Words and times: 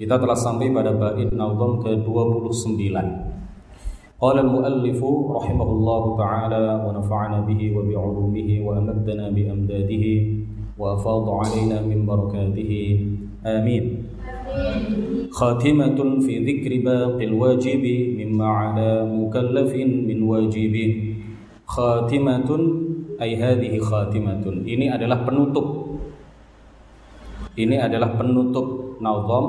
Kita 0.00 0.15
telah 0.15 0.39
sampai 0.39 0.71
pada 0.71 0.95
bait 0.95 1.35
nazam 1.35 1.83
ke-29. 1.83 2.95
قال 4.21 4.37
المؤلف 4.39 5.01
رحمه 5.37 5.69
الله 5.75 6.03
تعالى 6.17 6.65
ونفعنا 6.85 7.39
به 7.49 7.61
وبعلومه 7.75 8.49
وأمدنا 8.65 9.25
بأمداده 9.35 10.05
وأفاض 10.79 11.25
علينا 11.29 11.77
من 11.89 11.99
بركاته 12.05 12.71
آمين 13.45 13.83
خاتمة 15.33 15.99
في 16.23 16.33
ذكر 16.47 16.71
باقي 16.85 17.23
الواجب 17.25 17.83
مما 18.21 18.47
على 18.47 18.89
مكلف 19.09 19.71
من 20.09 20.19
واجب 20.23 20.75
خاتمة 21.65 22.49
أي 23.21 23.31
هذه 23.35 23.73
خاتمة 23.81 24.43
ini 24.69 24.87
adalah 24.87 25.25
penutup 25.27 25.67
ini 27.57 27.75
adalah 27.75 28.15
penutup 28.15 29.01
nazam 29.01 29.45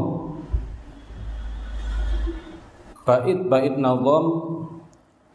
bait-bait 3.02 3.74
nazam 3.74 4.26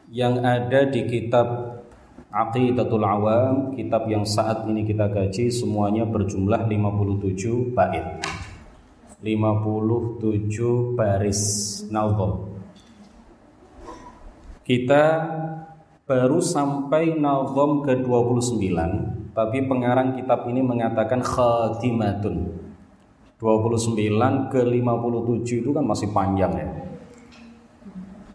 yang 0.07 0.39
ada 0.39 0.87
di 0.87 1.03
kitab 1.03 1.75
Aqidatul 2.31 3.03
Awam, 3.03 3.75
kitab 3.75 4.07
yang 4.07 4.23
saat 4.23 4.63
ini 4.67 4.87
kita 4.87 5.11
kaji 5.11 5.51
semuanya 5.51 6.07
berjumlah 6.07 6.67
57 6.67 7.75
bait. 7.75 8.05
57 9.19 10.95
baris 10.95 11.41
nazam. 11.89 12.55
Kita 14.63 15.03
baru 16.07 16.39
sampai 16.39 17.15
nazam 17.15 17.83
ke-29, 17.83 18.75
tapi 19.35 19.57
pengarang 19.67 20.15
kitab 20.15 20.47
ini 20.47 20.63
mengatakan 20.63 21.19
khatimatun. 21.19 22.63
29 23.37 24.49
ke 24.49 24.61
57 24.65 25.61
itu 25.61 25.69
kan 25.69 25.85
masih 25.85 26.09
panjang 26.09 26.53
ya 26.57 26.86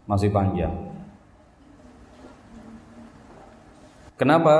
masih 0.07 0.29
panjang. 0.29 0.73
Kenapa 4.19 4.55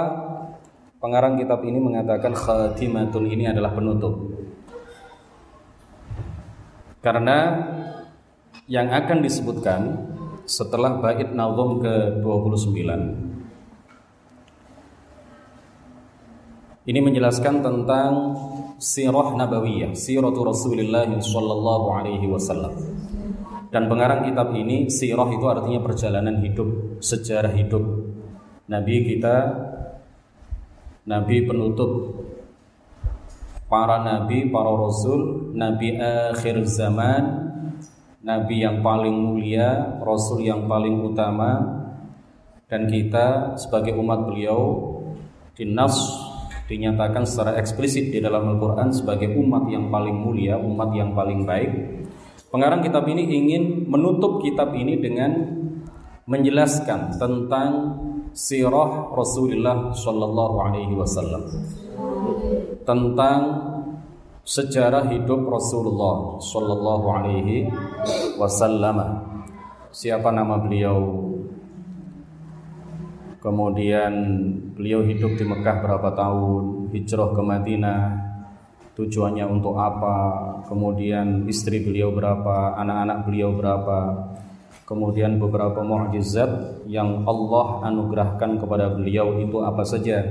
pengarang 1.00 1.40
kitab 1.40 1.64
ini 1.64 1.80
mengatakan 1.80 2.36
khatimatun 2.36 3.26
ini 3.30 3.48
adalah 3.48 3.72
penutup? 3.72 4.34
Karena 7.04 7.60
yang 8.68 8.88
akan 8.88 9.20
disebutkan 9.20 9.82
setelah 10.48 11.00
bait 11.00 11.32
nazam 11.36 11.80
ke-29 11.84 12.80
ini 16.84 17.00
menjelaskan 17.00 17.64
tentang 17.64 18.12
sirah 18.76 19.36
nabawiyah, 19.40 19.96
siratu 19.96 20.44
Rasulullah 20.44 21.08
sallallahu 21.08 21.88
alaihi 21.96 22.28
wasallam. 22.28 22.93
Dan 23.74 23.90
pengarang 23.90 24.22
kitab 24.30 24.54
ini 24.54 24.86
sirah 24.86 25.26
itu 25.34 25.50
artinya 25.50 25.82
perjalanan 25.82 26.38
hidup, 26.46 27.02
sejarah 27.02 27.58
hidup. 27.58 27.82
Nabi 28.70 29.02
kita 29.10 29.36
Nabi 31.04 31.44
penutup 31.44 32.16
para 33.68 34.00
nabi, 34.06 34.48
para 34.48 34.72
rasul, 34.72 35.52
nabi 35.52 36.00
akhir 36.00 36.64
zaman, 36.64 37.24
nabi 38.24 38.64
yang 38.64 38.80
paling 38.80 39.12
mulia, 39.12 40.00
rasul 40.00 40.46
yang 40.46 40.64
paling 40.70 41.04
utama 41.04 41.60
dan 42.72 42.88
kita 42.88 43.60
sebagai 43.60 44.00
umat 44.00 44.30
beliau 44.30 44.80
dinas 45.60 46.00
dinyatakan 46.72 47.28
secara 47.28 47.60
eksplisit 47.60 48.16
di 48.16 48.24
dalam 48.24 48.56
Al-Qur'an 48.56 48.96
sebagai 48.96 49.36
umat 49.36 49.68
yang 49.68 49.92
paling 49.92 50.16
mulia, 50.16 50.56
umat 50.56 50.96
yang 50.96 51.12
paling 51.12 51.44
baik 51.44 51.72
Pengarang 52.54 52.86
kitab 52.86 53.10
ini 53.10 53.26
ingin 53.34 53.90
menutup 53.90 54.38
kitab 54.38 54.78
ini 54.78 55.02
dengan 55.02 55.34
menjelaskan 56.30 57.18
tentang 57.18 57.98
sirah 58.30 59.10
Rasulullah 59.10 59.90
Shallallahu 59.90 60.62
Alaihi 60.62 60.94
Wasallam. 60.94 61.50
Tentang 62.86 63.42
sejarah 64.46 65.10
hidup 65.10 65.50
Rasulullah 65.50 66.38
Shallallahu 66.38 67.06
Alaihi 67.10 67.74
Wasallam. 68.38 69.02
Siapa 69.90 70.30
nama 70.30 70.62
beliau? 70.62 71.26
Kemudian 73.42 74.14
beliau 74.78 75.02
hidup 75.02 75.42
di 75.42 75.44
Mekah 75.50 75.82
berapa 75.82 76.14
tahun? 76.14 76.94
Hijrah 76.94 77.34
ke 77.34 77.42
Madinah 77.42 78.33
tujuannya 78.94 79.46
untuk 79.50 79.74
apa, 79.82 80.18
kemudian 80.70 81.50
istri 81.50 81.82
beliau 81.82 82.14
berapa, 82.14 82.78
anak-anak 82.78 83.26
beliau 83.26 83.50
berapa, 83.58 84.00
kemudian 84.86 85.42
beberapa 85.42 85.82
mukjizat 85.82 86.86
yang 86.86 87.26
Allah 87.26 87.82
anugerahkan 87.90 88.62
kepada 88.62 88.94
beliau 88.94 89.42
itu 89.42 89.58
apa 89.66 89.82
saja. 89.82 90.22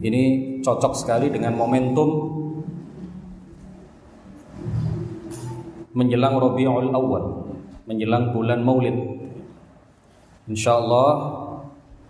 Ini 0.00 0.22
cocok 0.64 0.96
sekali 0.96 1.28
dengan 1.28 1.52
momentum 1.60 2.08
menjelang 5.92 6.40
Rabiul 6.40 6.88
Awal, 6.96 7.24
menjelang 7.84 8.32
bulan 8.32 8.64
Maulid. 8.64 8.96
Insya 10.48 10.80
Allah 10.80 11.36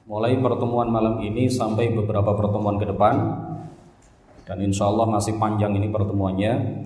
mulai 0.06 0.38
pertemuan 0.38 0.86
malam 0.86 1.18
ini 1.18 1.50
sampai 1.50 1.90
beberapa 1.90 2.30
pertemuan 2.38 2.78
ke 2.78 2.86
depan 2.86 3.49
dan 4.50 4.58
insya 4.66 4.90
Allah 4.90 5.06
masih 5.06 5.38
panjang 5.38 5.78
ini 5.78 5.94
pertemuannya 5.94 6.82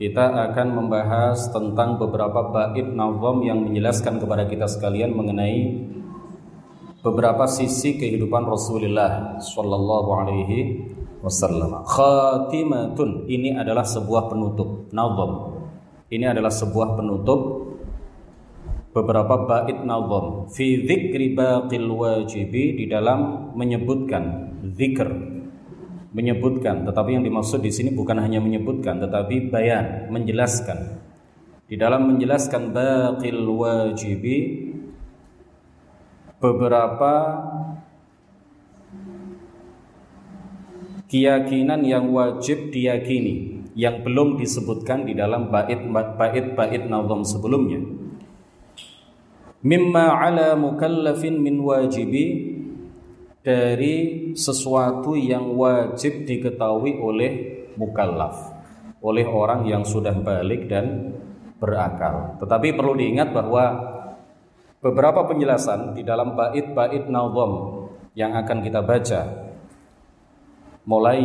kita 0.00 0.32
akan 0.48 0.68
membahas 0.80 1.52
tentang 1.52 2.00
beberapa 2.00 2.48
bait 2.48 2.88
nazam 2.88 3.44
yang 3.44 3.68
menjelaskan 3.68 4.16
kepada 4.16 4.48
kita 4.48 4.64
sekalian 4.64 5.12
mengenai 5.12 5.76
beberapa 7.04 7.44
sisi 7.44 8.00
kehidupan 8.00 8.48
Rasulullah 8.48 9.36
Shallallahu 9.44 10.08
Alaihi 10.24 10.88
Wasallam. 11.20 11.84
Khatimatun 11.84 13.28
ini 13.28 13.52
adalah 13.52 13.84
sebuah 13.84 14.32
penutup 14.32 14.88
nazam. 14.88 15.52
Ini 16.08 16.32
adalah 16.32 16.52
sebuah 16.52 16.96
penutup 16.96 17.40
beberapa 18.96 19.44
bait 19.44 19.84
nazam 19.84 20.48
fi 20.48 20.80
dzikri 20.80 21.36
baqil 21.36 21.92
wajibi 21.92 22.80
di 22.80 22.88
dalam 22.88 23.52
menyebutkan 23.52 24.56
zikr 24.72 25.35
menyebutkan, 26.16 26.88
tetapi 26.88 27.20
yang 27.20 27.24
dimaksud 27.28 27.60
di 27.60 27.68
sini 27.68 27.92
bukan 27.92 28.16
hanya 28.16 28.40
menyebutkan, 28.40 28.96
tetapi 29.04 29.52
bayan, 29.52 30.08
menjelaskan. 30.08 30.96
Di 31.68 31.76
dalam 31.76 32.08
menjelaskan 32.08 32.72
baqil 32.72 33.44
wajibi 33.44 34.36
beberapa 36.40 37.12
keyakinan 41.12 41.84
yang 41.84 42.08
wajib 42.16 42.72
diyakini 42.72 43.66
yang 43.76 44.00
belum 44.00 44.40
disebutkan 44.40 45.04
di 45.04 45.12
dalam 45.12 45.52
bait 45.52 45.84
bait 46.16 46.46
bait 46.56 46.82
nazam 46.88 47.28
sebelumnya. 47.28 47.84
Mimma 49.60 50.16
ala 50.16 50.56
mukallafin 50.56 51.42
min 51.42 51.60
wajibi 51.60 52.55
dari 53.46 54.34
sesuatu 54.34 55.14
yang 55.14 55.54
wajib 55.54 56.26
diketahui 56.26 56.98
oleh 56.98 57.32
mukallaf, 57.78 58.50
oleh 58.98 59.22
orang 59.22 59.70
yang 59.70 59.86
sudah 59.86 60.18
balik 60.18 60.66
dan 60.66 61.14
berakal. 61.62 62.42
Tetapi 62.42 62.74
perlu 62.74 62.98
diingat 62.98 63.30
bahwa 63.30 63.64
beberapa 64.82 65.30
penjelasan 65.30 65.94
di 65.94 66.02
dalam 66.02 66.34
bait-bait 66.34 67.06
nazam 67.06 67.86
yang 68.18 68.34
akan 68.34 68.66
kita 68.66 68.82
baca 68.82 69.46
mulai 70.82 71.22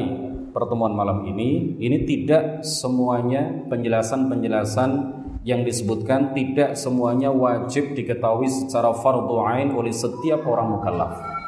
pertemuan 0.54 0.94
malam 0.94 1.26
ini 1.26 1.80
ini 1.82 2.06
tidak 2.06 2.62
semuanya 2.62 3.66
penjelasan-penjelasan 3.66 4.92
yang 5.42 5.66
disebutkan 5.66 6.38
tidak 6.38 6.78
semuanya 6.78 7.34
wajib 7.34 7.98
diketahui 7.98 8.46
secara 8.46 8.94
fardhu 8.94 9.42
ain 9.42 9.74
oleh 9.74 9.90
setiap 9.90 10.46
orang 10.46 10.78
mukallaf. 10.78 11.41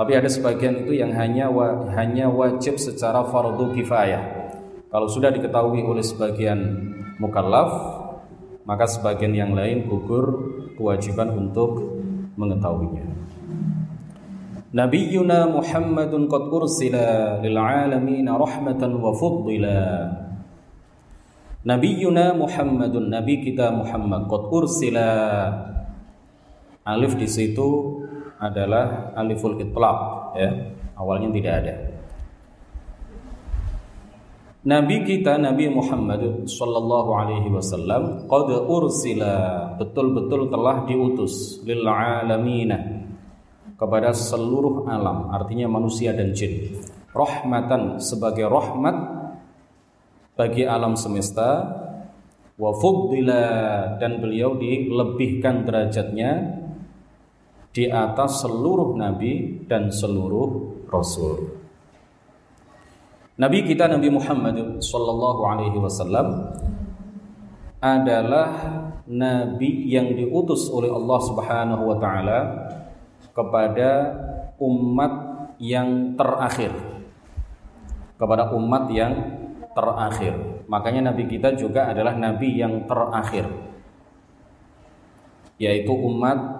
Tapi 0.00 0.16
ada 0.16 0.32
sebagian 0.32 0.80
itu 0.80 0.96
yang 0.96 1.12
hanya 1.12 1.52
wa, 1.52 1.84
hanya 1.92 2.32
wajib 2.32 2.80
secara 2.80 3.20
fardu 3.28 3.76
kifayah. 3.76 4.48
Kalau 4.88 5.12
sudah 5.12 5.28
diketahui 5.28 5.84
oleh 5.84 6.00
sebagian 6.00 6.56
mukallaf, 7.20 7.68
maka 8.64 8.88
sebagian 8.88 9.36
yang 9.36 9.52
lain 9.52 9.84
gugur 9.84 10.56
kewajiban 10.80 11.36
untuk 11.36 12.00
mengetahuinya. 12.32 13.12
Nabiyyuna 14.72 15.52
Muhammadun 15.52 16.32
qad 16.32 16.48
ursila 16.48 17.36
lil 17.44 17.60
alamin 17.60 18.24
rahmatan 18.24 18.96
wa 18.96 19.12
fuddila. 19.12 19.84
Nabiyyuna 21.60 22.40
Muhammadun 22.40 23.12
nabi 23.12 23.44
kita 23.44 23.68
Muhammad 23.68 24.32
qad 24.32 24.48
ursila. 24.48 25.12
Alif 26.88 27.20
di 27.20 27.28
situ 27.28 27.99
adalah 28.40 29.12
aliful 29.12 29.54
itlaq 29.60 29.98
ya. 30.34 30.50
Awalnya 30.96 31.28
tidak 31.32 31.54
ada. 31.64 31.74
Nabi 34.60 35.08
kita 35.08 35.40
Nabi 35.40 35.72
Muhammad 35.72 36.44
sallallahu 36.44 37.10
alaihi 37.16 37.48
wasallam 37.48 38.28
qad 38.28 38.48
ursila 38.68 39.72
betul-betul 39.80 40.52
telah 40.52 40.84
diutus 40.84 41.64
lil 41.64 41.80
alamina 41.80 42.76
kepada 43.80 44.12
seluruh 44.12 44.84
alam 44.84 45.32
artinya 45.32 45.64
manusia 45.64 46.12
dan 46.12 46.36
jin. 46.36 46.76
Rahmatan 47.16 48.04
sebagai 48.04 48.52
rahmat 48.52 48.96
bagi 50.36 50.68
alam 50.68 50.96
semesta. 50.96 51.80
Wa 52.60 52.76
fuddila 52.76 53.44
dan 53.96 54.20
beliau 54.20 54.60
dilebihkan 54.60 55.64
derajatnya 55.64 56.59
di 57.70 57.86
atas 57.86 58.42
seluruh 58.42 58.98
nabi 58.98 59.62
dan 59.66 59.94
seluruh 59.94 60.82
rasul 60.90 61.60
Nabi 63.40 63.64
kita 63.64 63.88
Nabi 63.88 64.12
Muhammad 64.12 64.84
sallallahu 64.84 65.40
alaihi 65.48 65.80
wasallam 65.80 66.52
adalah 67.80 68.52
nabi 69.08 69.88
yang 69.88 70.12
diutus 70.12 70.68
oleh 70.68 70.92
Allah 70.92 71.18
Subhanahu 71.24 71.88
wa 71.88 71.96
taala 71.96 72.38
kepada 73.32 74.12
umat 74.60 75.12
yang 75.56 76.20
terakhir. 76.20 76.68
Kepada 78.20 78.52
umat 78.52 78.92
yang 78.92 79.16
terakhir. 79.72 80.36
Makanya 80.68 81.08
nabi 81.08 81.24
kita 81.24 81.56
juga 81.56 81.88
adalah 81.88 82.12
nabi 82.12 82.60
yang 82.60 82.84
terakhir. 82.84 83.48
Yaitu 85.56 85.96
umat 85.96 86.59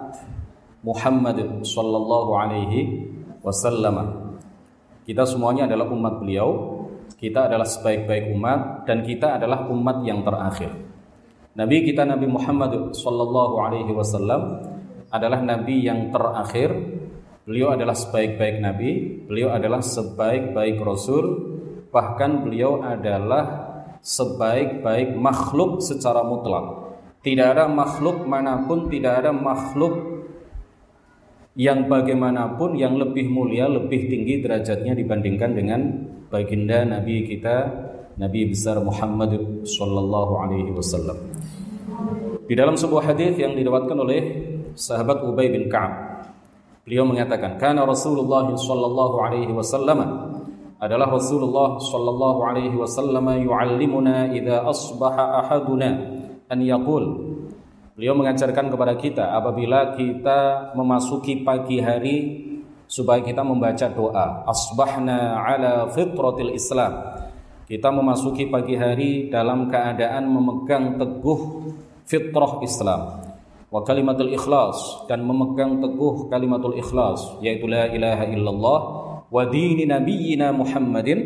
Muhammad 0.81 1.61
sallallahu 1.61 2.31
alaihi 2.33 3.05
wasallam. 3.45 4.29
Kita 5.05 5.25
semuanya 5.29 5.69
adalah 5.69 5.89
umat 5.93 6.21
beliau, 6.21 6.49
kita 7.21 7.45
adalah 7.45 7.69
sebaik-baik 7.69 8.33
umat 8.33 8.89
dan 8.89 9.05
kita 9.05 9.37
adalah 9.37 9.69
umat 9.69 10.01
yang 10.01 10.25
terakhir. 10.25 10.73
Nabi 11.53 11.85
kita 11.85 12.01
Nabi 12.07 12.25
Muhammad 12.25 12.97
sallallahu 12.97 13.55
alaihi 13.61 13.93
wasallam 13.93 14.57
adalah 15.11 15.43
nabi 15.43 15.85
yang 15.85 16.09
terakhir. 16.09 16.71
Beliau 17.43 17.73
adalah 17.75 17.97
sebaik-baik 17.97 18.63
nabi, 18.63 18.91
beliau 19.27 19.51
adalah 19.51 19.83
sebaik-baik 19.83 20.79
rasul, 20.79 21.25
bahkan 21.91 22.41
beliau 22.45 22.79
adalah 22.79 23.69
sebaik-baik 23.99 25.13
makhluk 25.13 25.83
secara 25.83 26.25
mutlak. 26.25 26.95
Tidak 27.21 27.43
ada 27.43 27.69
makhluk 27.69 28.25
mana 28.25 28.65
pun, 28.65 28.89
tidak 28.89 29.25
ada 29.25 29.29
makhluk 29.35 30.10
yang 31.55 31.91
bagaimanapun 31.91 32.79
yang 32.79 32.95
lebih 32.95 33.27
mulia, 33.27 33.67
lebih 33.67 34.07
tinggi 34.07 34.39
derajatnya 34.39 34.95
dibandingkan 34.95 35.51
dengan 35.51 35.81
baginda 36.31 36.87
Nabi 36.87 37.27
kita 37.27 37.67
Nabi 38.15 38.47
besar 38.47 38.79
Muhammad 38.79 39.63
sallallahu 39.67 40.33
alaihi 40.39 40.71
wasallam. 40.71 41.17
Di 42.47 42.55
dalam 42.55 42.75
sebuah 42.75 43.11
hadis 43.11 43.35
yang 43.39 43.55
diriwayatkan 43.55 43.99
oleh 43.99 44.21
sahabat 44.75 45.23
Ubay 45.23 45.51
bin 45.51 45.71
Ka'ab, 45.71 46.23
beliau 46.83 47.07
mengatakan, 47.07 47.59
"Kana 47.59 47.83
Rasulullah 47.83 48.47
sallallahu 48.51 49.15
alaihi 49.19 49.51
wasallam 49.51 49.99
adalah 50.81 51.13
Rasulullah 51.13 51.77
sallallahu 51.77 52.39
alaihi 52.41 52.73
wasallam 52.73 53.27
yu'allimuna 53.43 54.33
idza 54.33 54.65
asbaha 54.65 55.45
ahaduna 55.45 55.89
an 56.49 56.59
yaqul 56.59 57.30
Beliau 57.91 58.15
mengajarkan 58.15 58.71
kepada 58.71 58.95
kita 58.95 59.35
apabila 59.35 59.99
kita 59.99 60.71
memasuki 60.79 61.43
pagi 61.43 61.83
hari 61.83 62.17
supaya 62.87 63.19
kita 63.19 63.43
membaca 63.43 63.91
doa 63.91 64.47
asbahna 64.47 65.35
ala 65.43 65.91
fitratil 65.91 66.55
Islam. 66.55 67.19
Kita 67.67 67.91
memasuki 67.91 68.47
pagi 68.47 68.79
hari 68.79 69.27
dalam 69.27 69.67
keadaan 69.67 70.23
memegang 70.27 70.95
teguh 70.95 71.71
fitrah 72.07 72.63
Islam 72.63 73.31
wa 73.71 73.79
kalimatul 73.87 74.35
ikhlas 74.35 75.07
dan 75.07 75.23
memegang 75.23 75.79
teguh 75.79 76.27
kalimatul 76.27 76.75
ikhlas 76.75 77.39
yaitu 77.39 77.71
la 77.71 77.87
ilaha 77.87 78.27
illallah 78.27 78.79
wa 79.31 79.41
dini 79.47 79.87
nabiyyina 79.87 80.51
Muhammadin 80.51 81.19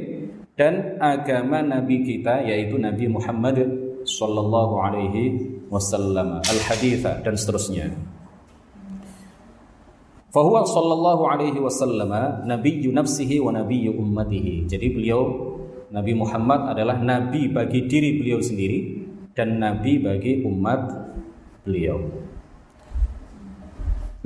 dan 0.54 1.02
agama 1.02 1.66
nabi 1.66 2.06
kita 2.06 2.46
yaitu 2.46 2.78
Nabi 2.78 3.10
Muhammad 3.10 3.85
sallallahu 4.06 4.74
alaihi 4.80 5.24
wasallam. 5.68 6.40
Al 6.46 6.60
haditha 6.70 7.20
dan 7.26 7.36
seterusnya. 7.36 7.90
Fahuwa 10.30 10.64
sallallahu 10.68 11.24
alaihi 11.32 11.60
wasallam 11.60 12.12
nabiyyu 12.46 12.94
nafsihi 12.94 13.42
wa 13.42 13.52
nabiyyu 13.56 13.98
ummatihi. 13.98 14.70
Jadi 14.70 14.88
beliau 14.94 15.22
Nabi 15.96 16.12
Muhammad 16.12 16.76
adalah 16.76 17.00
nabi 17.00 17.48
bagi 17.48 17.88
diri 17.88 18.20
beliau 18.20 18.44
sendiri 18.44 19.00
dan 19.32 19.64
nabi 19.64 19.96
bagi 19.96 20.44
umat 20.44 20.82
beliau. 21.64 22.04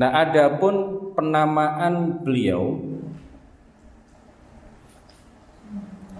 Nah 0.01 0.09
adapun 0.17 0.75
penamaan 1.13 2.25
beliau 2.25 2.79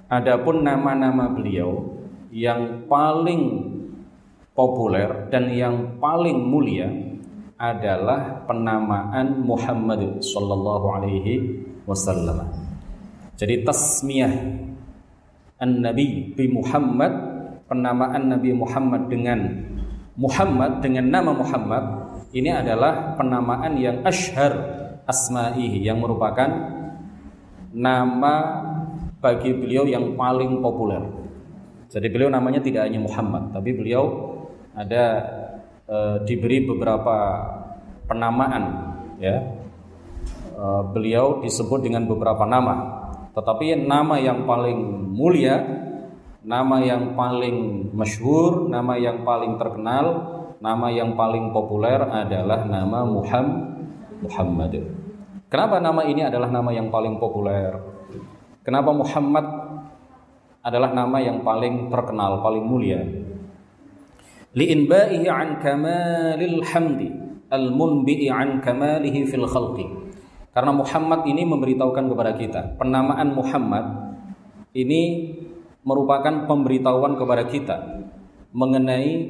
adapun 0.06 0.62
nama-nama 0.62 1.34
beliau 1.34 1.99
yang 2.30 2.86
paling 2.86 3.74
populer 4.54 5.30
dan 5.34 5.50
yang 5.54 5.98
paling 5.98 6.38
mulia 6.38 6.90
adalah 7.60 8.46
penamaan 8.48 9.44
Muhammad 9.44 10.24
sallallahu 10.24 10.88
alaihi 10.96 11.64
wasallam. 11.84 12.48
Jadi 13.36 13.68
tasmiyah 13.68 14.32
An-Nabi 15.60 16.32
bi 16.36 16.48
Muhammad 16.48 17.12
penamaan 17.68 18.32
Nabi 18.32 18.56
Muhammad 18.56 19.12
dengan 19.12 19.40
Muhammad 20.16 20.80
dengan 20.80 21.06
nama 21.08 21.32
Muhammad 21.36 21.84
ini 22.32 22.50
adalah 22.52 23.16
penamaan 23.20 23.76
yang 23.76 24.04
ashar 24.08 24.56
asma'ihi 25.04 25.84
yang 25.84 26.00
merupakan 26.00 26.48
nama 27.76 28.36
bagi 29.20 29.52
beliau 29.52 29.84
yang 29.86 30.16
paling 30.16 30.64
populer. 30.64 31.19
Jadi 31.90 32.08
beliau 32.14 32.30
namanya 32.30 32.62
tidak 32.62 32.86
hanya 32.86 33.02
Muhammad, 33.02 33.50
tapi 33.50 33.74
beliau 33.74 34.38
ada 34.78 35.06
e, 35.90 35.98
diberi 36.30 36.62
beberapa 36.70 37.18
penamaan 38.06 38.64
ya. 39.18 39.42
E, 40.54 40.66
beliau 40.94 41.42
disebut 41.42 41.82
dengan 41.82 42.06
beberapa 42.06 42.46
nama. 42.46 43.02
Tetapi 43.34 43.90
nama 43.90 44.22
yang 44.22 44.46
paling 44.46 44.80
mulia 45.18 45.80
nama 46.40 46.80
yang 46.80 47.20
paling 47.20 47.92
masyhur 47.92 48.72
nama 48.72 48.96
yang 48.96 49.28
paling 49.28 49.60
terkenal 49.60 50.06
nama 50.64 50.88
yang 50.88 51.20
paling 51.20 51.52
populer 51.52 52.00
adalah 52.00 52.64
nama 52.64 53.04
Muhammad 53.04 53.70
Muhammad. 54.24 54.74
Kenapa 55.48 55.80
nama 55.80 56.04
ini 56.06 56.28
adalah 56.28 56.52
nama 56.52 56.70
yang 56.76 56.92
paling 56.92 57.18
populer? 57.18 57.80
Kenapa 58.62 58.92
Muhammad 58.92 59.46
adalah 60.60 60.92
nama 60.92 61.18
yang 61.24 61.42
paling 61.42 61.88
terkenal 61.88 62.44
paling 62.44 62.66
mulia. 62.66 63.00
Li'inba'ihi 64.54 65.30
an 65.30 65.62
kamalil 65.62 66.60
hamdi 66.66 67.10
al-munbi'i 67.50 68.28
an 68.30 68.62
kamalihi 68.62 69.26
fil 69.30 69.46
khalqi. 69.46 69.86
Karena 70.50 70.74
Muhammad 70.74 71.24
ini 71.30 71.46
memberitahukan 71.46 72.06
kepada 72.10 72.32
kita 72.36 72.62
penamaan 72.76 73.32
Muhammad 73.38 73.86
ini 74.74 75.32
merupakan 75.86 76.50
pemberitahuan 76.50 77.16
kepada 77.16 77.44
kita 77.48 77.78
mengenai 78.52 79.30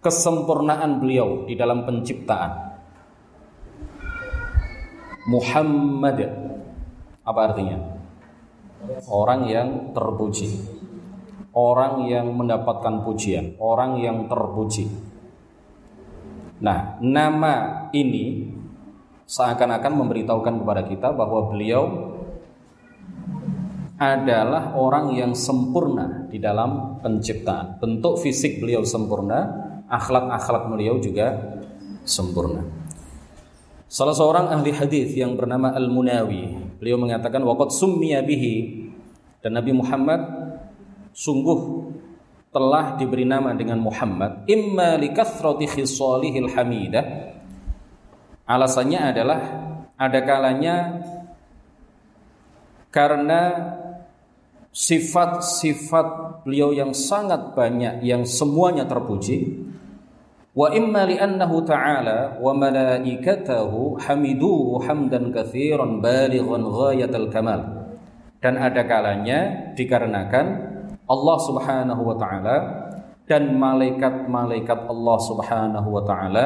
kesempurnaan 0.00 1.02
beliau 1.02 1.44
di 1.44 1.58
dalam 1.58 1.82
penciptaan. 1.84 2.72
Muhammad. 5.24 6.18
Apa 7.24 7.40
artinya 7.48 8.03
orang 9.08 9.46
yang 9.48 9.68
terpuji 9.92 10.74
orang 11.54 12.10
yang 12.10 12.34
mendapatkan 12.34 13.06
pujian, 13.06 13.54
orang 13.62 14.02
yang 14.02 14.26
terpuji. 14.26 14.90
Nah, 16.60 16.98
nama 16.98 17.86
ini 17.94 18.50
seakan-akan 19.24 19.92
memberitahukan 20.04 20.54
kepada 20.60 20.82
kita 20.84 21.08
bahwa 21.14 21.48
beliau 21.48 22.12
adalah 23.94 24.74
orang 24.74 25.14
yang 25.14 25.32
sempurna 25.38 26.26
di 26.26 26.42
dalam 26.42 26.98
penciptaan. 26.98 27.78
Bentuk 27.78 28.18
fisik 28.18 28.58
beliau 28.58 28.82
sempurna, 28.82 29.46
akhlak-akhlak 29.86 30.66
beliau 30.66 30.98
juga 30.98 31.62
sempurna. 32.02 32.66
Salah 33.86 34.16
seorang 34.18 34.50
ahli 34.50 34.74
hadis 34.74 35.14
yang 35.14 35.38
bernama 35.38 35.70
Al-Munawi, 35.70 36.63
beliau 36.84 37.00
mengatakan 37.00 37.40
waqad 37.40 37.72
summiya 37.72 38.20
bihi. 38.20 38.84
Dan 39.40 39.56
Nabi 39.56 39.72
Muhammad 39.72 40.20
sungguh 41.16 41.88
telah 42.52 43.00
diberi 43.00 43.24
nama 43.24 43.56
dengan 43.56 43.80
Muhammad. 43.80 44.44
Imma 44.44 45.00
likathrati 45.00 45.64
khisalihil 45.64 46.52
hamidah 46.52 47.32
alasannya 48.44 49.00
adalah 49.00 49.40
ada 49.96 50.20
kalanya 50.20 51.00
karena 52.92 53.42
sifat-sifat 54.74 56.06
beliau 56.44 56.76
yang 56.76 56.92
sangat 56.92 57.56
banyak 57.56 58.04
yang 58.04 58.28
semuanya 58.28 58.84
terpuji 58.84 59.63
wa 60.54 60.70
imma 60.70 61.04
li'annahu 61.04 61.66
ta'ala 61.66 62.38
wa 62.38 62.54
malaikatahu 62.54 63.98
hamiduhu 63.98 64.80
hamdan 64.86 65.34
katsiran 65.34 65.98
balighan 65.98 66.62
ghayatal 66.62 67.28
kamal. 67.28 67.60
Dan 68.38 68.60
ada 68.60 68.84
kalanya 68.86 69.72
dikarenakan 69.74 70.46
Allah 71.04 71.36
Subhanahu 71.42 72.02
wa 72.06 72.16
taala 72.16 72.56
dan 73.24 73.56
malaikat-malaikat 73.56 74.84
Allah 74.84 75.18
Subhanahu 75.20 75.88
wa 75.88 76.02
taala 76.04 76.44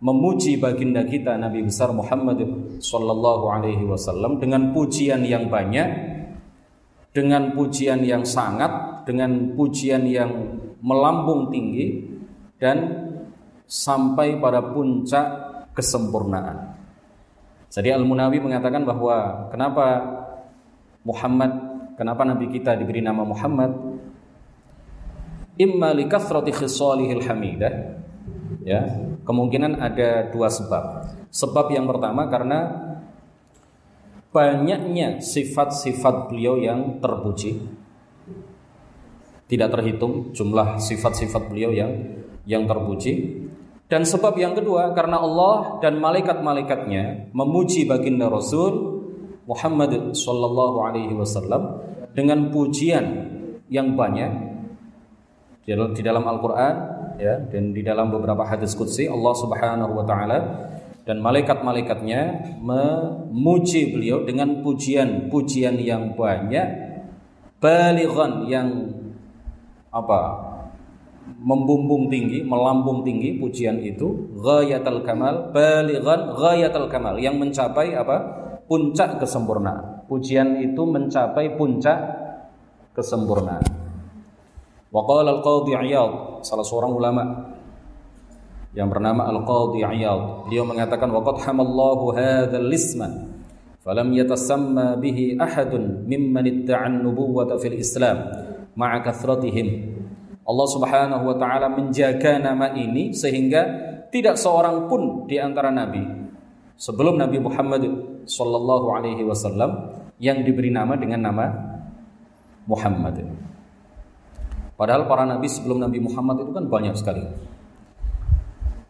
memuji 0.00 0.56
baginda 0.56 1.04
kita 1.04 1.36
Nabi 1.36 1.64
besar 1.64 1.92
Muhammad 1.92 2.40
sallallahu 2.80 3.44
alaihi 3.48 3.84
wasallam 3.84 4.40
dengan 4.40 4.72
pujian 4.72 5.20
yang 5.24 5.52
banyak 5.52 6.14
dengan 7.14 7.54
pujian 7.54 8.02
yang 8.02 8.26
sangat, 8.26 9.06
dengan 9.06 9.54
pujian 9.54 10.02
yang 10.02 10.58
melambung 10.82 11.46
tinggi 11.48 12.10
dan 12.58 13.03
sampai 13.64 14.36
pada 14.38 14.60
puncak 14.60 15.26
kesempurnaan. 15.74 16.76
Jadi 17.74 17.90
Al-Munawi 17.90 18.38
mengatakan 18.38 18.86
bahwa 18.86 19.48
kenapa 19.50 19.86
Muhammad, 21.02 21.52
kenapa 21.98 22.22
Nabi 22.22 22.46
kita 22.54 22.78
diberi 22.78 23.02
nama 23.02 23.26
Muhammad? 23.26 23.74
Imma 25.58 25.90
li 25.90 26.06
kathrati 26.06 26.54
khisalihil 26.54 27.22
hamidah. 27.26 27.98
Ya, 28.62 28.86
kemungkinan 29.26 29.82
ada 29.82 30.30
dua 30.30 30.48
sebab. 30.48 31.10
Sebab 31.34 31.66
yang 31.74 31.90
pertama 31.90 32.30
karena 32.30 32.58
banyaknya 34.30 35.22
sifat-sifat 35.22 36.30
beliau 36.30 36.58
yang 36.58 36.98
terpuji 36.98 37.62
tidak 39.46 39.70
terhitung 39.76 40.34
jumlah 40.34 40.80
sifat-sifat 40.80 41.52
beliau 41.52 41.70
yang 41.70 41.92
yang 42.48 42.66
terpuji 42.66 43.43
dan 43.84 44.02
sebab 44.08 44.34
yang 44.40 44.56
kedua 44.56 44.96
karena 44.96 45.20
Allah 45.20 45.78
dan 45.84 46.00
malaikat-malaikatnya 46.00 47.34
memuji 47.36 47.84
baginda 47.84 48.32
Rasul 48.32 49.04
Muhammad 49.44 50.16
sallallahu 50.16 50.76
alaihi 50.80 51.12
wasallam 51.12 51.84
dengan 52.16 52.48
pujian 52.48 53.04
yang 53.68 53.92
banyak 53.92 54.32
di 55.68 56.02
dalam 56.04 56.24
Al-Qur'an 56.24 56.74
ya 57.20 57.40
dan 57.48 57.72
di 57.72 57.80
dalam 57.84 58.12
beberapa 58.12 58.44
hadis 58.44 58.72
qudsi 58.76 59.08
Allah 59.08 59.34
Subhanahu 59.36 59.92
wa 59.96 60.04
taala 60.04 60.38
dan 61.04 61.20
malaikat-malaikatnya 61.20 62.56
memuji 62.64 63.92
beliau 63.92 64.24
dengan 64.24 64.64
pujian-pujian 64.64 65.76
yang 65.76 66.16
banyak 66.16 66.64
balighan 67.60 68.48
yang 68.48 68.68
apa 69.92 70.20
membumbung 71.24 72.08
tinggi, 72.08 72.44
melambung 72.44 73.04
tinggi 73.04 73.36
pujian 73.40 73.80
itu 73.80 74.36
ghayatul 74.40 75.04
kamal 75.04 75.52
balighan 75.52 76.32
ghayatul 76.32 76.88
kamal 76.88 77.16
yang 77.20 77.36
mencapai 77.40 77.96
apa? 77.96 78.44
puncak 78.64 79.20
kesempurnaan. 79.20 80.08
Pujian 80.08 80.56
itu 80.60 80.82
mencapai 80.88 81.52
puncak 81.56 81.98
kesempurnaan. 82.96 83.60
Wa 84.88 85.02
qala 85.04 85.36
al-Qadhi 85.36 85.74
Iyad, 85.74 86.40
salah 86.46 86.64
seorang 86.64 86.92
ulama 86.94 87.24
yang 88.74 88.90
bernama 88.90 89.26
Al-Qadhi 89.30 89.82
Iyad. 89.82 90.48
Beliau 90.48 90.64
mengatakan 90.66 91.10
waqad 91.10 91.46
hamallahu 91.46 92.14
hadzal 92.14 92.70
isma 92.70 93.08
falam 93.84 94.16
yatasamma 94.16 94.96
bihi 94.98 95.36
ahadun 95.36 96.08
mimman 96.08 96.46
idda'a 96.46 96.88
an-nubuwwata 96.88 97.58
fil 97.60 97.76
Islam 97.78 98.22
ma'a 98.74 99.02
kathratihim. 99.02 99.94
Allah 100.44 100.68
Subhanahu 100.68 101.24
wa 101.24 101.36
taala 101.40 101.72
menjaga 101.72 102.36
nama 102.36 102.76
ini 102.76 103.16
sehingga 103.16 103.64
tidak 104.12 104.36
seorang 104.36 104.86
pun 104.86 105.24
di 105.24 105.40
antara 105.40 105.72
nabi 105.72 106.04
sebelum 106.76 107.16
Nabi 107.16 107.40
Muhammad 107.40 107.82
sallallahu 108.28 108.86
alaihi 108.92 109.24
wasallam 109.24 109.96
yang 110.20 110.44
diberi 110.44 110.68
nama 110.68 110.94
dengan 111.00 111.20
nama 111.24 111.46
Muhammad. 112.68 113.24
Padahal 114.74 115.06
para 115.06 115.24
nabi 115.24 115.46
sebelum 115.46 115.80
Nabi 115.80 115.98
Muhammad 116.02 116.44
itu 116.44 116.52
kan 116.52 116.64
banyak 116.66 116.94
sekali. 116.98 117.24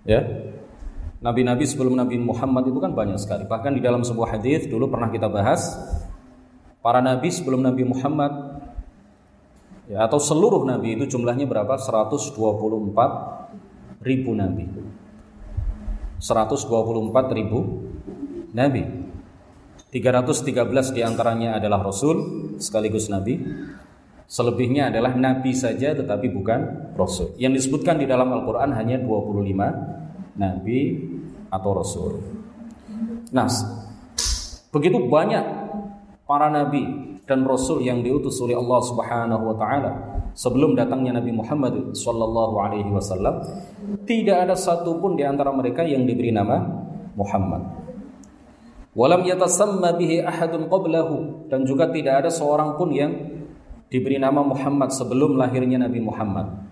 Ya. 0.05 0.21
Nabi-nabi 1.25 1.65
sebelum 1.65 1.97
Nabi 1.97 2.21
Muhammad 2.21 2.69
itu 2.69 2.77
kan 2.77 2.93
banyak 2.93 3.17
sekali. 3.17 3.49
Bahkan 3.49 3.73
di 3.73 3.81
dalam 3.81 4.05
sebuah 4.05 4.37
hadis 4.37 4.69
dulu 4.69 4.93
pernah 4.93 5.09
kita 5.09 5.25
bahas 5.33 5.73
para 6.85 7.01
nabi 7.01 7.33
sebelum 7.33 7.65
Nabi 7.65 7.81
Muhammad 7.89 8.33
ya, 9.89 10.05
atau 10.05 10.19
seluruh 10.21 10.65
nabi 10.65 10.97
itu 10.99 11.17
jumlahnya 11.17 11.49
berapa? 11.49 11.77
124 11.77 12.37
ribu 14.05 14.31
nabi. 14.33 14.65
124 16.21 17.37
ribu 17.37 17.59
nabi. 18.55 18.83
313 19.95 20.91
di 20.91 21.07
antaranya 21.07 21.55
adalah 21.63 21.87
Rasul 21.87 22.19
sekaligus 22.59 23.07
Nabi. 23.07 23.39
Selebihnya 24.27 24.91
adalah 24.91 25.15
Nabi 25.15 25.55
saja 25.55 25.95
tetapi 25.95 26.35
bukan 26.35 26.91
Rasul. 26.99 27.39
Yang 27.39 27.63
disebutkan 27.63 28.03
di 28.03 28.11
dalam 28.11 28.27
Al-Quran 28.35 28.75
hanya 28.75 28.99
25 28.99 29.95
nabi 30.35 30.99
atau 31.51 31.71
rasul. 31.75 32.13
Nah, 33.31 33.47
begitu 34.75 34.99
banyak 35.07 35.45
para 36.27 36.51
nabi 36.51 37.14
dan 37.25 37.45
rasul 37.49 37.81
yang 37.81 38.05
diutus 38.05 38.37
oleh 38.45 38.57
Allah 38.57 38.81
Subhanahu 38.85 39.45
wa 39.53 39.57
taala 39.57 39.93
sebelum 40.37 40.77
datangnya 40.77 41.17
Nabi 41.17 41.33
Muhammad 41.33 41.97
sallallahu 41.97 42.55
alaihi 42.61 42.91
wasallam, 42.93 43.41
tidak 44.05 44.45
ada 44.49 44.55
satupun 44.59 45.17
di 45.17 45.25
antara 45.25 45.55
mereka 45.55 45.87
yang 45.87 46.05
diberi 46.05 46.35
nama 46.35 46.61
Muhammad. 47.17 47.63
Walam 48.95 49.27
yatasamma 49.27 49.99
bihi 49.99 50.23
ahadun 50.23 50.71
qablahu 50.71 51.49
dan 51.51 51.67
juga 51.67 51.91
tidak 51.91 52.27
ada 52.27 52.31
seorang 52.31 52.79
pun 52.79 52.95
yang 52.95 53.11
diberi 53.91 54.23
nama 54.23 54.43
Muhammad 54.43 54.95
sebelum 54.95 55.35
lahirnya 55.35 55.83
Nabi 55.83 55.99
Muhammad. 55.99 56.63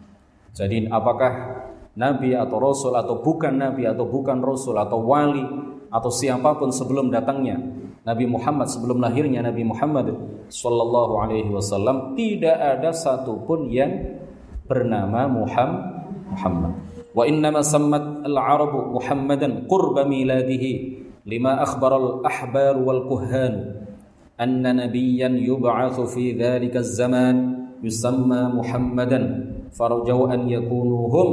Jadi 0.53 0.87
apakah 0.87 1.65
nabi 1.97 2.37
atau 2.37 2.57
rasul 2.61 2.93
atau 2.97 3.21
bukan 3.21 3.53
nabi 3.57 3.89
atau 3.89 4.05
bukan 4.09 4.41
rasul 4.41 4.77
atau 4.77 5.01
wali 5.01 5.45
atau 5.93 6.11
siapa 6.13 6.57
pun 6.57 6.73
sebelum 6.73 7.13
datangnya 7.13 7.61
Nabi 8.03 8.27
Muhammad 8.27 8.67
sebelum 8.67 8.99
lahirnya 8.99 9.47
Nabi 9.47 9.63
Muhammad 9.63 10.11
sallallahu 10.51 11.23
alaihi 11.23 11.55
wasallam 11.55 12.19
tidak 12.19 12.59
ada 12.59 12.91
satupun 12.91 13.71
yang 13.71 14.19
bernama 14.67 15.31
Muhammad. 15.31 16.73
Wa 17.15 17.23
innama 17.29 17.63
sammat 17.63 18.27
al-arabu 18.27 18.99
Muhammadan 18.99 19.71
qurba 19.71 20.03
miladihi 20.03 20.99
lima 21.23 21.63
akhbar 21.63 21.95
al-ahbar 21.95 22.75
wal 22.83 23.07
kuhan 23.07 23.87
anna 24.35 24.75
nabiyyan 24.75 25.39
yub'atsu 25.39 26.11
fi 26.11 26.35
dhalika 26.35 26.83
az-zaman 26.83 27.71
yusamma 27.87 28.51
Muhammadan 28.51 29.55
farajau 29.71 30.27
an 30.27 30.51
yakunu 30.51 31.07
hum 31.07 31.29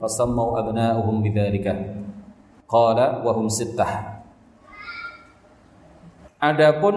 fasammau 0.00 0.56
abna'uhum 0.64 1.20
qala 2.64 3.20
sittah 3.52 4.15
Adapun 6.36 6.94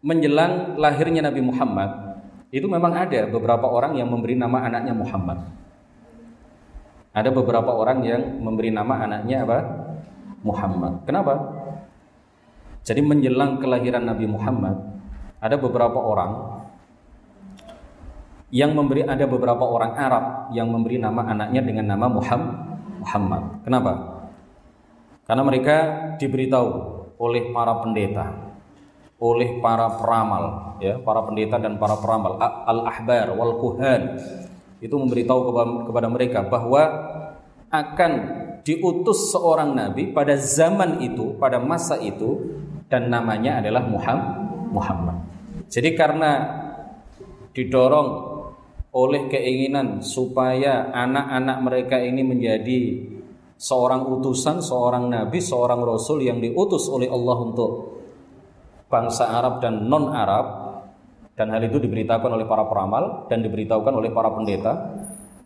menjelang 0.00 0.80
lahirnya 0.80 1.20
Nabi 1.24 1.44
Muhammad 1.44 1.90
itu 2.54 2.64
memang 2.70 2.94
ada 2.94 3.28
beberapa 3.28 3.68
orang 3.68 3.98
yang 4.00 4.08
memberi 4.08 4.38
nama 4.38 4.64
anaknya 4.64 4.96
Muhammad. 4.96 5.44
Ada 7.16 7.32
beberapa 7.32 7.72
orang 7.72 8.04
yang 8.04 8.22
memberi 8.40 8.72
nama 8.72 9.02
anaknya 9.02 9.44
apa? 9.44 9.58
Muhammad. 10.44 11.04
Kenapa? 11.04 11.34
Jadi 12.86 13.02
menjelang 13.02 13.58
kelahiran 13.58 14.06
Nabi 14.06 14.30
Muhammad 14.30 14.78
ada 15.42 15.56
beberapa 15.58 15.98
orang 15.98 16.62
yang 18.54 18.72
memberi 18.78 19.02
ada 19.02 19.26
beberapa 19.26 19.66
orang 19.66 19.98
Arab 19.98 20.54
yang 20.54 20.70
memberi 20.70 21.02
nama 21.02 21.26
anaknya 21.26 21.66
dengan 21.66 21.92
nama 21.92 22.06
Muhammad. 22.06 23.42
Kenapa? 23.66 23.92
Karena 25.26 25.42
mereka 25.42 25.76
diberitahu 26.22 26.95
oleh 27.16 27.52
para 27.52 27.80
pendeta, 27.80 28.26
oleh 29.16 29.60
para 29.64 29.96
peramal, 29.96 30.76
ya, 30.80 31.00
para 31.00 31.24
pendeta 31.24 31.56
dan 31.56 31.80
para 31.80 31.96
peramal, 31.96 32.36
al-ahbar 32.40 33.32
wal 33.36 33.56
kuhan. 33.60 34.20
Itu 34.76 35.00
memberitahu 35.00 35.40
kepada 35.88 36.08
mereka 36.12 36.44
bahwa 36.44 36.84
akan 37.72 38.12
diutus 38.60 39.32
seorang 39.32 39.72
nabi 39.72 40.12
pada 40.12 40.36
zaman 40.36 41.00
itu, 41.00 41.32
pada 41.40 41.56
masa 41.56 41.96
itu 42.02 42.60
dan 42.92 43.08
namanya 43.08 43.64
adalah 43.64 43.82
Muhammad. 44.68 45.16
Jadi 45.72 45.96
karena 45.96 46.30
didorong 47.56 48.08
oleh 48.96 49.28
keinginan 49.32 50.04
supaya 50.04 50.92
anak-anak 50.92 51.58
mereka 51.64 51.96
ini 52.00 52.22
menjadi 52.24 52.80
seorang 53.56 54.04
utusan, 54.04 54.60
seorang 54.60 55.08
nabi, 55.08 55.40
seorang 55.40 55.80
rasul 55.82 56.20
yang 56.24 56.40
diutus 56.40 56.88
oleh 56.92 57.08
Allah 57.08 57.36
untuk 57.40 57.70
bangsa 58.86 59.32
Arab 59.32 59.58
dan 59.64 59.88
non-Arab, 59.88 60.64
Dan 61.36 61.52
hal 61.52 61.60
itu 61.68 61.76
diberitakan 61.76 62.32
oleh 62.32 62.48
para 62.48 62.64
peramal 62.64 63.28
dan 63.28 63.44
diberitakan 63.44 63.92
oleh 63.92 64.08
para 64.08 64.32
pendeta. 64.32 64.72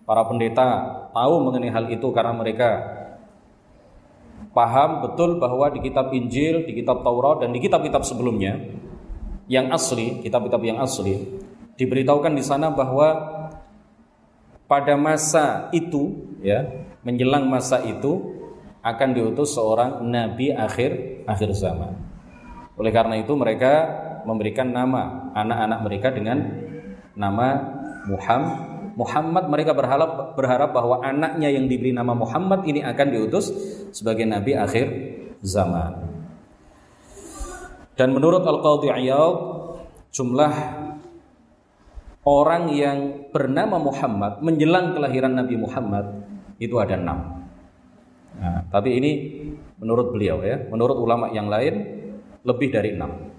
Para 0.06 0.22
pendeta 0.22 0.66
tahu 1.10 1.34
mengenai 1.42 1.66
hal 1.66 1.90
itu 1.90 2.14
karena 2.14 2.30
mereka 2.30 2.78
paham 4.54 5.02
betul 5.02 5.42
bahwa 5.42 5.66
di 5.74 5.82
kitab 5.82 6.14
Injil, 6.14 6.62
di 6.62 6.78
kitab 6.78 7.02
Taurat 7.02 7.42
dan 7.42 7.50
di 7.50 7.58
kitab-kitab 7.58 8.06
sebelumnya 8.06 8.70
yang 9.50 9.74
asli, 9.74 10.22
kitab-kitab 10.22 10.62
yang 10.62 10.78
asli 10.78 11.42
diberitahukan 11.80 12.36
di 12.36 12.44
sana 12.44 12.68
bahwa 12.68 13.08
pada 14.68 15.00
masa 15.00 15.72
itu 15.72 16.36
ya, 16.44 16.68
menjelang 17.06 17.48
masa 17.48 17.80
itu 17.84 18.40
akan 18.80 19.08
diutus 19.12 19.56
seorang 19.56 20.04
nabi 20.04 20.52
akhir 20.52 21.22
akhir 21.28 21.50
zaman. 21.56 21.96
Oleh 22.80 22.92
karena 22.92 23.20
itu 23.20 23.36
mereka 23.36 23.72
memberikan 24.24 24.72
nama 24.72 25.32
anak-anak 25.36 25.78
mereka 25.84 26.08
dengan 26.12 26.38
nama 27.16 27.48
Muhammad 28.08 28.70
Muhammad 28.90 29.48
mereka 29.48 29.72
berharap 29.72 30.34
berharap 30.34 30.76
bahwa 30.76 31.00
anaknya 31.00 31.48
yang 31.48 31.70
diberi 31.70 31.94
nama 31.94 32.12
Muhammad 32.12 32.66
ini 32.68 32.84
akan 32.84 33.06
diutus 33.08 33.48
sebagai 33.94 34.26
nabi 34.28 34.52
akhir 34.52 34.86
zaman. 35.40 36.10
Dan 37.96 38.16
menurut 38.16 38.44
Al-Qadhi 38.44 38.88
Iyad 38.92 39.36
jumlah 40.10 40.52
orang 42.24 42.72
yang 42.72 42.98
bernama 43.32 43.76
Muhammad 43.80 44.40
menjelang 44.44 44.96
kelahiran 44.96 45.36
Nabi 45.36 45.56
Muhammad 45.56 46.06
itu 46.60 46.76
ada 46.76 47.00
enam. 47.00 47.48
Nah, 48.36 48.68
tapi 48.68 49.00
ini 49.00 49.10
menurut 49.80 50.12
beliau 50.12 50.44
ya, 50.44 50.68
menurut 50.68 51.00
ulama 51.00 51.32
yang 51.32 51.48
lain 51.48 51.74
lebih 52.44 52.68
dari 52.68 52.92
enam. 52.92 53.32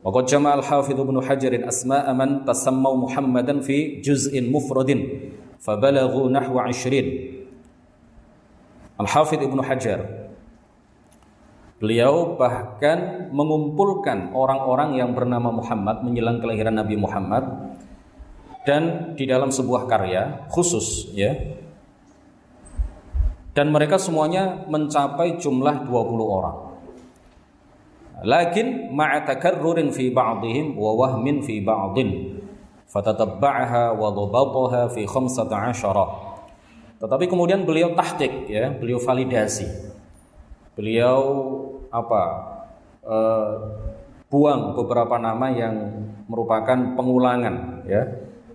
Waqad 0.00 0.30
Jamal 0.30 0.62
al-Hafidh 0.62 0.96
Ibnu 0.96 1.20
Hajar 1.20 1.52
asma 1.66 2.06
man 2.16 2.46
tasmau 2.48 2.94
Muhammadan 2.94 3.60
fi 3.60 4.00
juz'in 4.00 4.48
mufradin 4.48 5.32
fabelagu 5.60 6.30
nahu 6.32 6.56
20. 6.56 7.36
Al-Hafidh 8.96 9.44
Ibnu 9.44 9.60
Hajar 9.60 10.26
Beliau 11.76 12.40
bahkan 12.40 13.28
mengumpulkan 13.36 14.32
orang-orang 14.32 14.96
yang 14.96 15.12
bernama 15.12 15.52
Muhammad 15.52 16.00
menjelang 16.00 16.40
kelahiran 16.40 16.72
Nabi 16.72 16.96
Muhammad 16.96 17.44
dan 18.64 19.12
di 19.12 19.28
dalam 19.28 19.52
sebuah 19.52 19.84
karya 19.84 20.48
khusus 20.48 21.12
ya 21.12 21.36
dan 23.56 23.72
mereka 23.72 23.96
semuanya 23.96 24.68
mencapai 24.68 25.40
jumlah 25.40 25.88
20 25.88 25.96
orang. 26.28 26.76
Lakin 28.20 28.92
ma'a 28.92 29.24
takarrurin 29.24 29.88
fi 29.96 30.12
ba'dihim 30.12 30.76
wa 30.76 30.92
wahmin 30.92 31.40
fi 31.40 31.64
ba'din. 31.64 32.36
Fatatabba'aha 32.84 33.96
wa 33.96 34.12
dhabataha 34.12 34.92
fi 34.92 35.08
15 35.08 36.36
tetapi 36.96 37.28
kemudian 37.28 37.68
beliau 37.68 37.92
tahqiq 37.92 38.48
ya 38.48 38.72
beliau 38.72 38.96
validasi. 38.96 39.68
Beliau 40.72 41.20
apa 41.92 42.22
uh, 43.04 43.52
buang 44.32 44.76
beberapa 44.76 45.20
nama 45.20 45.52
yang 45.52 45.74
merupakan 46.28 46.96
pengulangan 46.96 47.84
ya. 47.84 48.04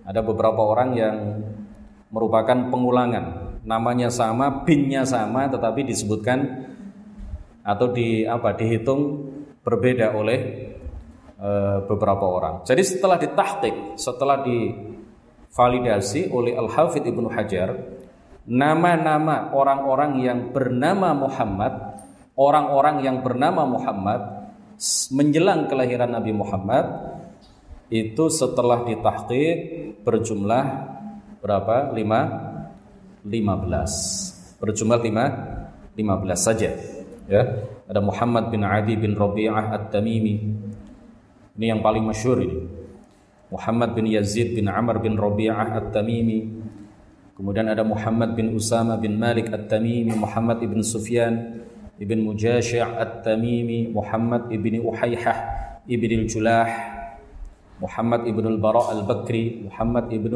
Ada 0.02 0.18
beberapa 0.26 0.58
orang 0.58 0.98
yang 0.98 1.16
merupakan 2.10 2.66
pengulangan 2.66 3.41
namanya 3.62 4.10
sama 4.10 4.66
binnya 4.66 5.06
sama 5.06 5.46
tetapi 5.46 5.86
disebutkan 5.86 6.66
atau 7.62 7.94
di 7.94 8.26
apa 8.26 8.58
dihitung 8.58 9.30
berbeda 9.62 10.18
oleh 10.18 10.40
e, 11.38 11.50
beberapa 11.86 12.26
orang. 12.26 12.66
Jadi 12.66 12.82
setelah 12.82 13.16
ditahtik, 13.22 13.94
setelah 13.94 14.42
divalidasi 14.42 16.34
oleh 16.34 16.58
Al-Hafidh 16.58 17.06
Ibnu 17.06 17.30
Hajar, 17.30 17.78
nama-nama 18.50 19.54
orang-orang 19.54 20.18
yang 20.18 20.38
bernama 20.50 21.14
Muhammad, 21.14 22.02
orang-orang 22.34 23.06
yang 23.06 23.22
bernama 23.22 23.62
Muhammad 23.62 24.50
menjelang 25.14 25.70
kelahiran 25.70 26.10
Nabi 26.10 26.34
Muhammad 26.34 27.14
itu 27.86 28.26
setelah 28.26 28.82
ditahqiq 28.82 30.02
berjumlah 30.02 30.64
berapa? 31.38 31.94
5 31.94 32.51
15. 33.24 34.60
Berjumlah 34.62 35.00
5 35.02 35.96
15 35.98 36.38
saja. 36.38 36.70
Ya 37.30 37.42
ada 37.92 38.00
Muhammad 38.00 38.48
bin 38.48 38.64
Adi 38.64 38.96
bin 38.96 39.12
Rabi'ah 39.12 39.76
At-Tamimi 39.76 40.36
ini 41.52 41.66
yang 41.68 41.84
paling 41.84 42.08
masyhur 42.08 42.40
ini 42.40 42.64
Muhammad 43.52 43.92
bin 43.92 44.08
Yazid 44.08 44.56
bin 44.56 44.64
Amr 44.72 44.96
bin 44.96 45.20
Rabi'ah 45.20 45.76
At-Tamimi 45.76 46.48
kemudian 47.36 47.68
ada 47.68 47.84
Muhammad 47.84 48.32
bin 48.32 48.56
Usama 48.56 48.96
bin 48.96 49.20
Malik 49.20 49.52
At-Tamimi 49.52 50.16
Muhammad 50.16 50.64
ibn 50.64 50.80
Sufyan 50.80 51.60
ibn 52.00 52.24
Mujashi' 52.24 52.80
At-Tamimi 52.80 53.92
Muhammad 53.92 54.48
ibn 54.48 54.80
Uhayhah 54.80 55.38
ibn 55.84 56.10
Al-Julah 56.16 56.68
Muhammad 57.82 58.22
ibn 58.30 58.46
Al-Bara' 58.46 58.94
Al-Bakri 58.94 59.66
Muhammad 59.66 60.06
ibn 60.14 60.30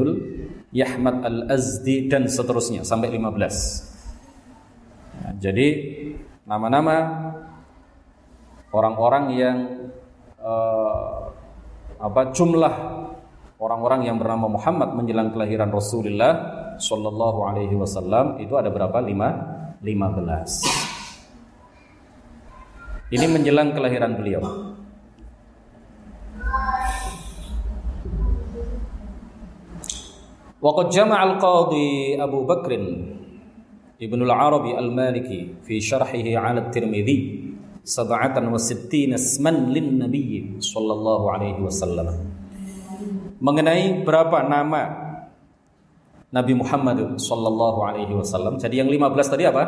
Yahmad 0.75 1.23
Al-Azdi 1.23 2.11
dan 2.11 2.27
seterusnya 2.27 2.83
sampai 2.83 3.15
15 3.15 5.23
nah, 5.23 5.33
jadi 5.39 5.69
nama-nama 6.43 6.97
orang-orang 8.75 9.25
yang 9.39 9.59
uh, 10.43 11.31
apa 11.97 12.35
jumlah 12.35 12.75
orang-orang 13.57 14.05
yang 14.05 14.21
bernama 14.21 14.53
Muhammad 14.53 14.93
menjelang 14.93 15.33
kelahiran 15.33 15.73
Rasulullah 15.73 16.33
Shallallahu 16.77 17.49
Alaihi 17.49 17.77
Wasallam 17.77 18.41
itu 18.41 18.53
ada 18.57 18.69
berapa? 18.69 19.01
Lima, 19.01 19.29
lima 19.81 20.13
belas. 20.13 20.61
Ini 23.09 23.27
menjelang 23.31 23.73
kelahiran 23.73 24.19
beliau. 24.19 24.43
Waqad 30.57 30.89
jama' 30.89 31.21
al-qadhi 31.21 32.17
Abu 32.17 32.49
Bakr 32.49 32.73
Ibnu 33.97 34.23
al-Arabi 34.25 34.73
al-Maliki 34.77 35.61
fi 35.65 35.81
syarhihi 35.81 36.37
'ala 36.37 36.69
at-Tirmidzi 36.69 37.17
sab'atan 37.85 38.49
wa 38.49 38.61
sittina 38.61 39.21
isman 39.21 39.73
lin 39.73 40.01
nabiy 40.01 40.61
sallallahu 40.61 41.25
alaihi 41.33 41.61
wasallam 41.61 42.37
mengenai 43.41 44.01
berapa 44.03 44.45
nama 44.49 45.07
Nabi 46.33 46.53
Muhammad 46.59 47.17
sallallahu 47.17 47.79
alaihi 47.87 48.13
wasallam. 48.13 48.59
Jadi 48.59 48.83
yang 48.83 48.91
15 48.91 49.33
tadi 49.33 49.45
apa? 49.47 49.65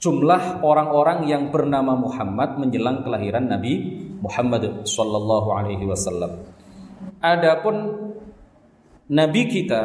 Jumlah 0.00 0.64
orang-orang 0.64 1.28
yang 1.28 1.52
bernama 1.52 1.92
Muhammad 1.92 2.56
menjelang 2.56 3.04
kelahiran 3.04 3.46
Nabi 3.46 4.00
Muhammad 4.24 4.88
sallallahu 4.88 5.48
alaihi 5.52 5.84
wasallam. 5.84 6.40
Adapun 7.20 8.09
nabi 9.10 9.50
kita 9.50 9.82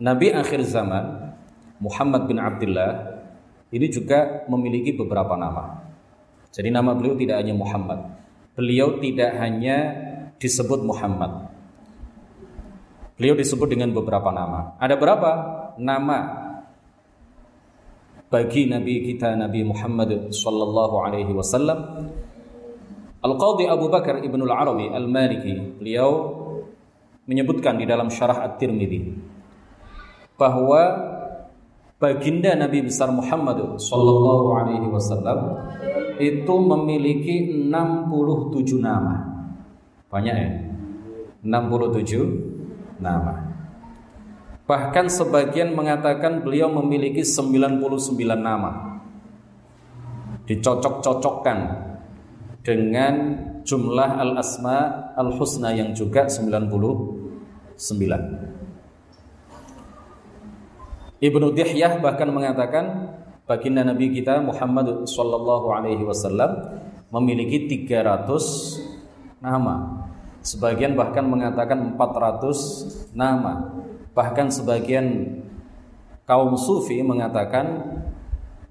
nabi 0.00 0.32
akhir 0.32 0.64
zaman 0.64 1.36
Muhammad 1.80 2.24
bin 2.24 2.40
Abdullah 2.40 3.20
ini 3.70 3.86
juga 3.86 4.44
memiliki 4.50 4.98
beberapa 4.98 5.38
nama. 5.38 5.78
Jadi 6.50 6.74
nama 6.74 6.90
beliau 6.90 7.14
tidak 7.14 7.38
hanya 7.38 7.54
Muhammad. 7.54 8.00
Beliau 8.58 8.98
tidak 8.98 9.30
hanya 9.38 9.76
disebut 10.42 10.82
Muhammad. 10.82 11.46
Beliau 13.14 13.38
disebut 13.38 13.70
dengan 13.70 13.94
beberapa 13.94 14.34
nama. 14.34 14.74
Ada 14.82 14.98
berapa 14.98 15.30
nama 15.78 16.18
bagi 18.26 18.66
Nabi 18.66 19.06
kita 19.14 19.38
Nabi 19.38 19.62
Muhammad 19.62 20.34
sallallahu 20.34 20.94
alaihi 21.06 21.30
wasallam? 21.30 22.10
Al-Qadhi 23.20 23.68
Abu 23.68 23.92
Bakar 23.92 24.18
Ibnu 24.24 24.48
Al-Arabi 24.48 24.88
Al-Maliki, 24.88 25.76
beliau 25.76 26.39
menyebutkan 27.24 27.76
di 27.80 27.84
dalam 27.84 28.08
Syarah 28.08 28.46
At-Tirmidzi 28.46 29.16
bahwa 30.40 30.82
baginda 32.00 32.56
Nabi 32.56 32.88
besar 32.88 33.12
Muhammad 33.12 33.76
sallallahu 33.76 34.46
alaihi 34.56 34.88
wasallam 34.88 35.68
itu 36.20 36.54
memiliki 36.56 37.64
67 37.68 38.80
nama. 38.80 39.24
Banyak 40.08 40.34
ya? 40.36 40.50
67 41.44 43.00
nama. 43.00 43.50
Bahkan 44.68 45.06
sebagian 45.10 45.74
mengatakan 45.74 46.44
beliau 46.44 46.70
memiliki 46.70 47.24
99 47.24 47.80
nama. 48.38 49.00
Dicocok-cocokkan 50.46 51.89
dengan 52.60 53.14
jumlah 53.64 54.20
al-asma 54.20 55.10
al-husna 55.16 55.72
yang 55.72 55.96
juga 55.96 56.28
99. 56.28 57.76
Ibnu 61.20 61.46
Dihyah 61.52 62.00
bahkan 62.00 62.32
mengatakan 62.32 63.12
baginda 63.44 63.84
Nabi 63.84 64.08
kita 64.12 64.40
Muhammad 64.40 65.04
sallallahu 65.04 65.68
alaihi 65.68 66.00
wasallam 66.04 66.80
memiliki 67.12 67.68
300 67.88 69.44
nama. 69.44 70.08
Sebagian 70.40 70.96
bahkan 70.96 71.28
mengatakan 71.28 71.96
400 71.96 73.12
nama. 73.12 73.68
Bahkan 74.16 74.48
sebagian 74.48 75.36
kaum 76.24 76.56
sufi 76.56 77.04
mengatakan 77.04 78.00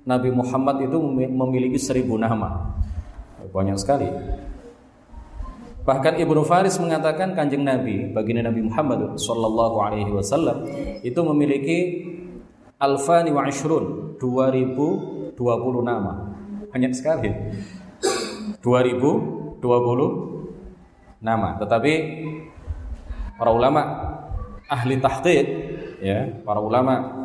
Nabi 0.09 0.33
Muhammad 0.33 0.89
itu 0.89 0.97
memiliki 1.29 1.77
seribu 1.77 2.17
nama. 2.17 2.78
Banyak 3.47 3.77
sekali. 3.79 4.11
Bahkan 5.87 6.21
Ibnu 6.21 6.45
Faris 6.45 6.77
mengatakan 6.77 7.33
kanjeng 7.33 7.65
Nabi, 7.65 8.13
baginda 8.13 8.45
Nabi 8.45 8.61
Muhammad 8.61 9.17
Sallallahu 9.17 9.81
Alaihi 9.81 10.11
Wasallam 10.13 10.69
itu 11.01 11.17
memiliki 11.25 12.05
alfani 12.77 13.33
wa 13.33 13.47
ashrun 13.47 14.13
2020 14.21 15.33
nama. 15.81 16.35
Banyak 16.69 16.93
sekali. 16.93 17.33
2020 18.61 19.63
nama. 21.23 21.57
Tetapi 21.57 21.93
para 23.35 23.49
ulama 23.49 23.81
ahli 24.69 25.01
tahqiq 25.01 25.47
ya, 26.05 26.43
para 26.45 26.61
ulama 26.61 27.18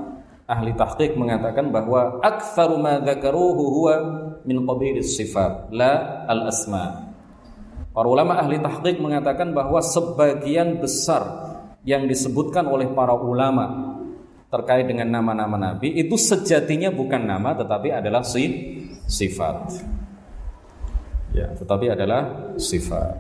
ahli 0.45 0.77
tahqiq 0.77 1.17
mengatakan 1.17 1.73
bahwa 1.73 2.21
aktsaru 2.21 2.77
ma 2.77 3.01
dzakaruhu 3.01 3.63
huwa 3.81 3.95
min 4.45 4.61
qabilis 4.65 5.17
sifat 5.17 5.73
la 5.73 6.25
al 6.29 6.49
asma. 6.49 7.15
Para 7.95 8.07
ulama 8.11 8.37
ahli 8.37 8.61
tahqiq 8.61 9.01
mengatakan 9.01 9.55
bahwa 9.57 9.81
sebagian 9.81 10.83
besar 10.83 11.23
yang 11.87 12.05
disebutkan 12.09 12.67
oleh 12.67 12.91
para 12.93 13.15
ulama 13.17 13.97
terkait 14.49 14.87
dengan 14.87 15.11
nama-nama 15.11 15.59
nabi 15.59 15.91
itu 15.99 16.15
sejatinya 16.15 16.93
bukan 16.95 17.23
nama 17.27 17.57
tetapi 17.59 17.91
adalah 17.91 18.23
si 18.23 18.45
sifat. 19.09 19.83
Ya, 21.35 21.51
tetapi 21.51 21.91
adalah 21.91 22.55
sifat. 22.55 23.19